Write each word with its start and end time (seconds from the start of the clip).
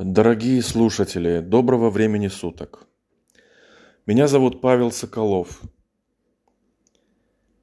Дорогие 0.00 0.62
слушатели, 0.62 1.40
доброго 1.40 1.90
времени 1.90 2.28
суток. 2.28 2.86
Меня 4.06 4.28
зовут 4.28 4.60
Павел 4.60 4.92
Соколов. 4.92 5.60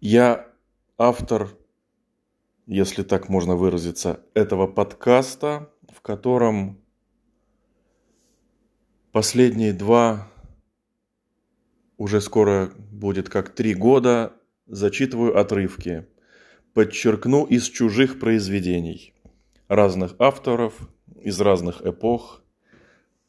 Я 0.00 0.48
автор, 0.98 1.50
если 2.66 3.04
так 3.04 3.28
можно 3.28 3.54
выразиться, 3.54 4.24
этого 4.34 4.66
подкаста, 4.66 5.70
в 5.88 6.00
котором 6.00 6.80
последние 9.12 9.72
два, 9.72 10.26
уже 11.96 12.20
скоро 12.20 12.72
будет 12.90 13.28
как 13.28 13.54
три 13.54 13.72
года, 13.72 14.32
зачитываю 14.66 15.38
отрывки, 15.38 16.08
подчеркну 16.74 17.44
из 17.44 17.68
чужих 17.68 18.18
произведений 18.18 19.14
разных 19.68 20.16
авторов– 20.18 20.88
из 21.20 21.40
разных 21.40 21.84
эпох, 21.84 22.42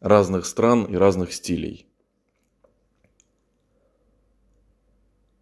разных 0.00 0.46
стран 0.46 0.84
и 0.84 0.96
разных 0.96 1.32
стилей. 1.32 1.86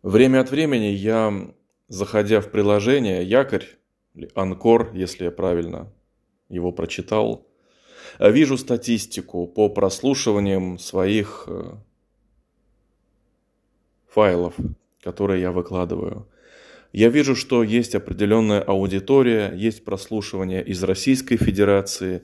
Время 0.02 0.40
от 0.40 0.50
времени 0.50 0.86
я, 0.86 1.54
заходя 1.88 2.40
в 2.40 2.50
приложение 2.50 3.22
Якорь, 3.22 3.66
или 4.14 4.30
Анкор, 4.34 4.92
если 4.94 5.24
я 5.24 5.30
правильно 5.30 5.92
его 6.48 6.72
прочитал, 6.72 7.46
вижу 8.18 8.58
статистику 8.58 9.46
по 9.46 9.68
прослушиваниям 9.68 10.78
своих 10.78 11.44
э, 11.46 11.74
файлов, 14.08 14.54
которые 15.00 15.40
я 15.40 15.52
выкладываю. 15.52 16.28
Я 16.92 17.08
вижу, 17.08 17.36
что 17.36 17.62
есть 17.62 17.94
определенная 17.94 18.60
аудитория, 18.60 19.52
есть 19.54 19.84
прослушивание 19.84 20.64
из 20.64 20.82
Российской 20.82 21.36
Федерации, 21.36 22.22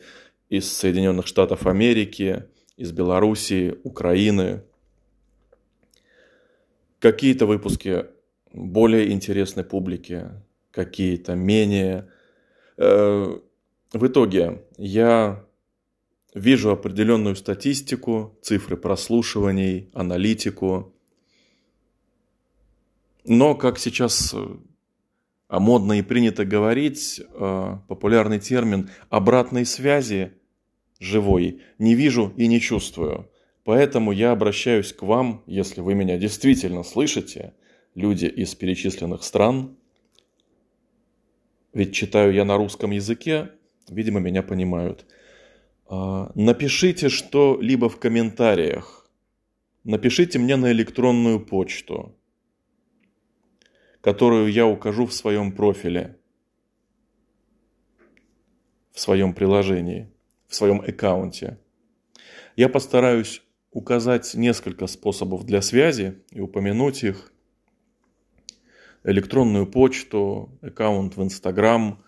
из 0.49 0.71
Соединенных 0.71 1.27
Штатов 1.27 1.67
Америки, 1.67 2.45
из 2.77 2.93
Белоруссии, 2.93 3.79
Украины. 3.85 4.63
Какие-то 6.99 7.47
выпуски 7.47 8.07
более 8.53 9.13
интересны 9.13 9.63
публике, 9.63 10.43
какие-то 10.71 11.35
менее. 11.35 12.09
Э, 12.77 13.39
в 13.93 14.07
итоге 14.07 14.63
я 14.79 15.45
вижу 16.35 16.71
определенную 16.71 17.37
статистику, 17.37 18.39
цифры 18.43 18.77
прослушиваний, 18.77 19.91
аналитику. 19.95 20.96
Но, 23.27 23.55
как 23.55 23.79
сейчас 23.79 24.35
а 25.49 25.61
модно 25.61 25.99
и 25.99 26.03
принято 26.03 26.45
говорить, 26.45 27.21
э, 27.21 27.79
популярный 27.89 28.41
термин 28.41 28.91
обратной 29.11 29.65
связи 29.65 30.33
живой 30.99 31.61
не 31.79 31.95
вижу 31.95 32.33
и 32.37 32.47
не 32.47 32.61
чувствую. 32.61 33.31
Поэтому 33.65 34.13
я 34.13 34.33
обращаюсь 34.33 34.93
к 34.93 35.03
вам, 35.03 35.43
если 35.47 35.81
вы 35.81 35.95
меня 35.95 36.19
действительно 36.19 36.83
слышите, 36.83 37.53
люди 37.95 38.27
из 38.27 38.55
перечисленных 38.55 39.23
стран. 39.23 39.77
Ведь 41.73 41.95
читаю 41.95 42.33
я 42.33 42.45
на 42.45 42.57
русском 42.57 42.91
языке, 42.91 43.51
видимо, 43.89 44.19
меня 44.19 44.43
понимают. 44.43 45.07
Э, 45.89 46.29
напишите 46.35 47.09
что-либо 47.09 47.89
в 47.89 48.01
комментариях. 48.01 49.09
Напишите 49.85 50.41
мне 50.41 50.57
на 50.57 50.73
электронную 50.73 51.39
почту 51.39 52.17
которую 54.07 54.53
я 54.53 54.69
укажу 54.69 55.05
в 55.05 55.13
своем 55.13 55.51
профиле, 55.51 56.17
в 58.93 59.01
своем 59.01 59.35
приложении, 59.35 60.13
в 60.47 60.55
своем 60.55 60.81
аккаунте. 60.81 61.59
Я 62.55 62.69
постараюсь 62.69 63.43
указать 63.73 64.33
несколько 64.35 64.87
способов 64.87 65.45
для 65.45 65.61
связи 65.61 66.23
и 66.31 66.39
упомянуть 66.39 67.03
их. 67.03 67.33
Электронную 69.03 69.67
почту, 69.67 70.57
аккаунт 70.63 71.17
в 71.17 71.23
Инстаграм. 71.25 72.01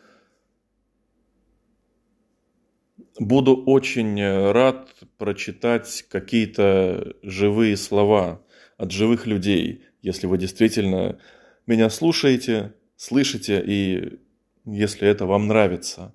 Буду 3.18 3.56
очень 3.56 4.22
рад 4.52 4.94
прочитать 5.16 6.06
какие-то 6.08 7.16
живые 7.22 7.76
слова 7.76 8.40
от 8.76 8.92
живых 8.92 9.26
людей, 9.26 9.82
если 10.00 10.28
вы 10.28 10.38
действительно 10.38 11.18
меня 11.68 11.90
слушаете, 11.90 12.74
слышите, 12.96 13.62
и 13.64 14.18
если 14.64 15.06
это 15.06 15.26
вам 15.26 15.46
нравится, 15.48 16.14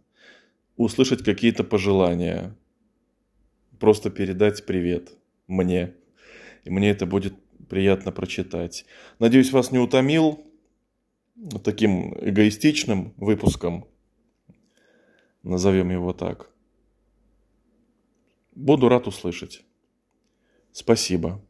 услышать 0.78 1.24
какие-то 1.24 1.64
пожелания, 1.64 2.58
просто 3.80 4.10
передать 4.10 4.66
привет 4.66 5.12
мне. 5.48 5.94
И 6.64 6.72
мне 6.72 6.90
это 6.90 7.06
будет 7.06 7.36
приятно 7.70 8.12
прочитать. 8.12 8.86
Надеюсь, 9.20 9.52
вас 9.52 9.72
не 9.72 9.78
утомил 9.78 10.44
таким 11.64 12.14
эгоистичным 12.20 13.14
выпуском. 13.18 13.86
Назовем 15.44 15.92
его 15.92 16.14
так. 16.14 16.50
Буду 18.56 18.90
рад 18.90 19.08
услышать. 19.08 19.64
Спасибо. 20.72 21.44